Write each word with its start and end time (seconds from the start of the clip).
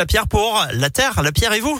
La 0.00 0.06
pierre 0.06 0.28
pour 0.28 0.64
la 0.74 0.90
terre, 0.90 1.20
la 1.24 1.32
pierre 1.32 1.52
et 1.54 1.60
vous. 1.60 1.76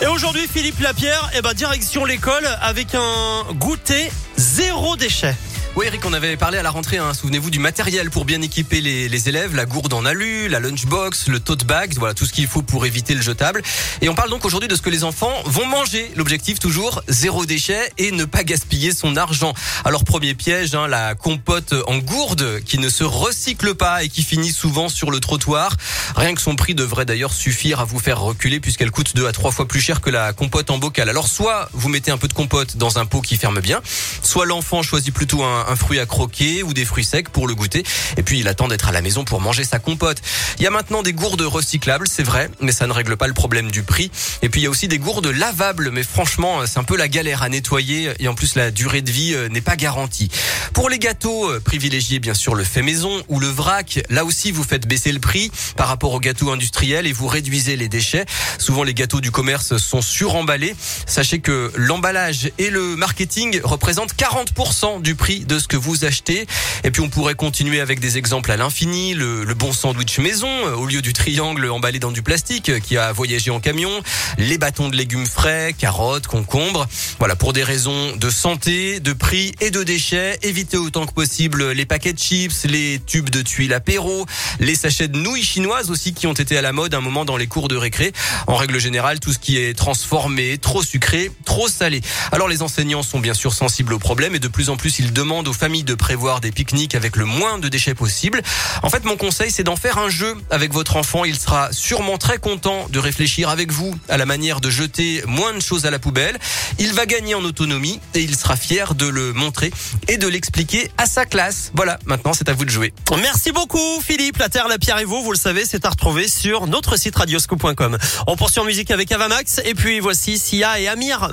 Et 0.00 0.06
aujourd'hui, 0.06 0.48
Philippe 0.50 0.80
Lapierre, 0.80 1.30
eh 1.36 1.42
ben, 1.42 1.52
direction 1.52 2.06
l'école 2.06 2.46
avec 2.62 2.94
un 2.94 3.52
goûter 3.52 4.10
zéro 4.38 4.96
déchet. 4.96 5.34
Oui, 5.76 5.84
Eric, 5.84 6.06
on 6.06 6.14
avait 6.14 6.38
parlé 6.38 6.56
à 6.56 6.62
la 6.62 6.70
rentrée, 6.70 6.96
hein, 6.96 7.12
souvenez-vous, 7.12 7.50
du 7.50 7.58
matériel 7.58 8.10
pour 8.10 8.24
bien 8.24 8.40
équiper 8.40 8.80
les, 8.80 9.10
les, 9.10 9.28
élèves, 9.28 9.54
la 9.54 9.66
gourde 9.66 9.92
en 9.92 10.06
alu, 10.06 10.48
la 10.48 10.58
lunchbox, 10.58 11.28
le 11.28 11.38
tote 11.38 11.64
bag, 11.64 11.92
voilà 11.98 12.14
tout 12.14 12.24
ce 12.24 12.32
qu'il 12.32 12.46
faut 12.46 12.62
pour 12.62 12.86
éviter 12.86 13.14
le 13.14 13.20
jetable. 13.20 13.60
Et 14.00 14.08
on 14.08 14.14
parle 14.14 14.30
donc 14.30 14.46
aujourd'hui 14.46 14.70
de 14.70 14.74
ce 14.74 14.80
que 14.80 14.88
les 14.88 15.04
enfants 15.04 15.34
vont 15.44 15.66
manger. 15.66 16.10
L'objectif 16.16 16.58
toujours 16.58 17.02
zéro 17.08 17.44
déchet 17.44 17.92
et 17.98 18.10
ne 18.10 18.24
pas 18.24 18.42
gaspiller 18.42 18.94
son 18.94 19.18
argent. 19.18 19.52
Alors 19.84 20.04
premier 20.04 20.34
piège, 20.34 20.74
hein, 20.74 20.88
la 20.88 21.14
compote 21.14 21.74
en 21.86 21.98
gourde 21.98 22.62
qui 22.64 22.78
ne 22.78 22.88
se 22.88 23.04
recycle 23.04 23.74
pas 23.74 24.02
et 24.02 24.08
qui 24.08 24.22
finit 24.22 24.52
souvent 24.52 24.88
sur 24.88 25.10
le 25.10 25.20
trottoir. 25.20 25.76
Rien 26.16 26.34
que 26.34 26.40
son 26.40 26.56
prix 26.56 26.74
devrait 26.74 27.04
d'ailleurs 27.04 27.34
suffire 27.34 27.80
à 27.80 27.84
vous 27.84 27.98
faire 27.98 28.22
reculer 28.22 28.60
puisqu'elle 28.60 28.90
coûte 28.90 29.14
deux 29.14 29.26
à 29.26 29.32
trois 29.32 29.50
fois 29.50 29.68
plus 29.68 29.80
cher 29.80 30.00
que 30.00 30.08
la 30.08 30.32
compote 30.32 30.70
en 30.70 30.78
bocal. 30.78 31.10
Alors 31.10 31.28
soit 31.28 31.68
vous 31.74 31.90
mettez 31.90 32.10
un 32.10 32.16
peu 32.16 32.28
de 32.28 32.32
compote 32.32 32.78
dans 32.78 32.98
un 32.98 33.04
pot 33.04 33.20
qui 33.20 33.36
ferme 33.36 33.60
bien, 33.60 33.82
soit 34.22 34.46
l'enfant 34.46 34.82
choisit 34.82 35.12
plutôt 35.12 35.44
un 35.44 35.65
un 35.66 35.76
fruit 35.76 35.98
à 35.98 36.06
croquer 36.06 36.62
ou 36.62 36.72
des 36.72 36.84
fruits 36.84 37.04
secs 37.04 37.28
pour 37.28 37.46
le 37.46 37.54
goûter. 37.54 37.84
Et 38.16 38.22
puis 38.22 38.40
il 38.40 38.48
attend 38.48 38.68
d'être 38.68 38.88
à 38.88 38.92
la 38.92 39.02
maison 39.02 39.24
pour 39.24 39.40
manger 39.40 39.64
sa 39.64 39.78
compote. 39.78 40.20
Il 40.58 40.64
y 40.64 40.66
a 40.66 40.70
maintenant 40.70 41.02
des 41.02 41.12
gourdes 41.12 41.42
recyclables, 41.42 42.08
c'est 42.08 42.22
vrai, 42.22 42.50
mais 42.60 42.72
ça 42.72 42.86
ne 42.86 42.92
règle 42.92 43.16
pas 43.16 43.26
le 43.26 43.34
problème 43.34 43.70
du 43.70 43.82
prix. 43.82 44.10
Et 44.42 44.48
puis 44.48 44.60
il 44.60 44.64
y 44.64 44.66
a 44.66 44.70
aussi 44.70 44.88
des 44.88 44.98
gourdes 44.98 45.26
lavables, 45.26 45.90
mais 45.90 46.02
franchement 46.02 46.66
c'est 46.66 46.78
un 46.78 46.84
peu 46.84 46.96
la 46.96 47.08
galère 47.08 47.42
à 47.42 47.48
nettoyer 47.48 48.12
et 48.18 48.28
en 48.28 48.34
plus 48.34 48.54
la 48.54 48.70
durée 48.70 49.02
de 49.02 49.10
vie 49.10 49.34
euh, 49.34 49.48
n'est 49.48 49.60
pas 49.60 49.76
garantie. 49.76 50.30
Pour 50.72 50.88
les 50.88 50.98
gâteaux, 50.98 51.50
euh, 51.50 51.60
privilégiez 51.60 52.18
bien 52.18 52.34
sûr 52.34 52.54
le 52.54 52.64
fait 52.64 52.82
maison 52.82 53.22
ou 53.28 53.40
le 53.40 53.48
vrac. 53.48 54.00
Là 54.10 54.24
aussi 54.24 54.52
vous 54.52 54.64
faites 54.64 54.86
baisser 54.86 55.12
le 55.12 55.20
prix 55.20 55.50
par 55.76 55.88
rapport 55.88 56.12
aux 56.12 56.20
gâteaux 56.20 56.50
industriels 56.50 57.06
et 57.06 57.12
vous 57.12 57.26
réduisez 57.26 57.76
les 57.76 57.88
déchets. 57.88 58.26
Souvent 58.58 58.82
les 58.82 58.94
gâteaux 58.94 59.20
du 59.20 59.30
commerce 59.30 59.76
sont 59.76 60.02
suremballés. 60.02 60.74
Sachez 61.06 61.40
que 61.40 61.72
l'emballage 61.76 62.50
et 62.58 62.70
le 62.70 62.96
marketing 62.96 63.60
représentent 63.62 64.14
40% 64.14 65.02
du 65.02 65.14
prix 65.14 65.40
de 65.40 65.55
ce 65.58 65.68
que 65.68 65.76
vous 65.76 66.04
achetez. 66.04 66.46
Et 66.84 66.90
puis 66.90 67.02
on 67.02 67.08
pourrait 67.08 67.34
continuer 67.34 67.80
avec 67.80 68.00
des 68.00 68.18
exemples 68.18 68.50
à 68.50 68.56
l'infini. 68.56 69.14
Le, 69.14 69.44
le, 69.44 69.54
bon 69.54 69.72
sandwich 69.72 70.18
maison 70.18 70.48
euh, 70.48 70.74
au 70.74 70.86
lieu 70.86 71.02
du 71.02 71.12
triangle 71.12 71.70
emballé 71.70 71.98
dans 71.98 72.12
du 72.12 72.22
plastique 72.22 72.68
euh, 72.68 72.78
qui 72.78 72.96
a 72.96 73.12
voyagé 73.12 73.50
en 73.50 73.60
camion. 73.60 73.90
Les 74.38 74.58
bâtons 74.58 74.88
de 74.88 74.96
légumes 74.96 75.26
frais, 75.26 75.74
carottes, 75.76 76.26
concombres. 76.26 76.86
Voilà, 77.18 77.36
pour 77.36 77.52
des 77.52 77.62
raisons 77.62 78.16
de 78.16 78.30
santé, 78.30 79.00
de 79.00 79.12
prix 79.12 79.52
et 79.60 79.70
de 79.70 79.82
déchets, 79.82 80.38
évitez 80.42 80.76
autant 80.76 81.06
que 81.06 81.12
possible 81.12 81.70
les 81.72 81.86
paquets 81.86 82.12
de 82.12 82.18
chips, 82.18 82.64
les 82.64 83.00
tubes 83.04 83.30
de 83.30 83.42
tuiles 83.42 83.74
apéro, 83.74 84.26
les 84.60 84.74
sachets 84.74 85.08
de 85.08 85.18
nouilles 85.18 85.42
chinoises 85.42 85.90
aussi 85.90 86.14
qui 86.14 86.26
ont 86.26 86.32
été 86.32 86.56
à 86.56 86.62
la 86.62 86.72
mode 86.72 86.94
un 86.94 87.00
moment 87.00 87.24
dans 87.24 87.36
les 87.36 87.46
cours 87.46 87.68
de 87.68 87.76
récré. 87.76 88.12
En 88.46 88.56
règle 88.56 88.78
générale, 88.78 89.20
tout 89.20 89.32
ce 89.32 89.38
qui 89.38 89.58
est 89.58 89.74
transformé, 89.74 90.58
trop 90.58 90.82
sucré, 90.82 91.30
trop 91.44 91.68
salé. 91.68 92.00
Alors 92.32 92.48
les 92.48 92.62
enseignants 92.62 93.02
sont 93.02 93.20
bien 93.20 93.34
sûr 93.34 93.52
sensibles 93.52 93.92
au 93.92 93.98
problème 93.98 94.34
et 94.34 94.38
de 94.38 94.48
plus 94.48 94.70
en 94.70 94.76
plus 94.76 94.98
ils 94.98 95.12
demandent 95.12 95.35
aux 95.44 95.52
familles 95.52 95.84
de 95.84 95.94
prévoir 95.94 96.40
des 96.40 96.50
pique-niques 96.50 96.94
avec 96.94 97.16
le 97.16 97.24
moins 97.24 97.58
de 97.58 97.68
déchets 97.68 97.94
possible. 97.94 98.42
En 98.82 98.90
fait, 98.90 99.04
mon 99.04 99.16
conseil, 99.16 99.50
c'est 99.50 99.62
d'en 99.64 99.76
faire 99.76 99.98
un 99.98 100.08
jeu 100.08 100.34
avec 100.50 100.72
votre 100.72 100.96
enfant. 100.96 101.24
Il 101.24 101.38
sera 101.38 101.72
sûrement 101.72 102.18
très 102.18 102.38
content 102.38 102.86
de 102.90 102.98
réfléchir 102.98 103.48
avec 103.48 103.72
vous 103.72 103.94
à 104.08 104.16
la 104.16 104.26
manière 104.26 104.60
de 104.60 104.70
jeter 104.70 105.22
moins 105.26 105.52
de 105.52 105.60
choses 105.60 105.86
à 105.86 105.90
la 105.90 105.98
poubelle. 105.98 106.38
Il 106.78 106.92
va 106.92 107.06
gagner 107.06 107.34
en 107.34 107.44
autonomie 107.44 108.00
et 108.14 108.20
il 108.20 108.36
sera 108.36 108.56
fier 108.56 108.94
de 108.94 109.06
le 109.06 109.32
montrer 109.32 109.72
et 110.08 110.16
de 110.16 110.26
l'expliquer 110.26 110.90
à 110.98 111.06
sa 111.06 111.26
classe. 111.26 111.72
Voilà, 111.74 111.98
maintenant 112.06 112.32
c'est 112.32 112.48
à 112.48 112.52
vous 112.52 112.64
de 112.64 112.70
jouer. 112.70 112.92
Merci 113.20 113.52
beaucoup 113.52 114.00
Philippe. 114.00 114.38
La 114.38 114.48
Terre, 114.48 114.68
la 114.68 114.78
Pierre 114.78 114.98
et 114.98 115.04
vous, 115.04 115.22
vous 115.22 115.32
le 115.32 115.38
savez, 115.38 115.64
c'est 115.64 115.84
à 115.84 115.90
retrouver 115.90 116.28
sur 116.28 116.66
notre 116.66 116.96
site 116.96 117.16
radioscope.com. 117.16 117.98
On 118.26 118.36
poursuit 118.36 118.60
en 118.60 118.64
musique 118.64 118.90
avec 118.90 119.10
Avamax 119.12 119.60
et 119.64 119.74
puis 119.74 120.00
voici 120.00 120.38
Sia 120.38 120.78
et 120.80 120.88
Amir. 120.88 121.30